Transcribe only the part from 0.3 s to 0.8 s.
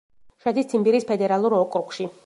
შედის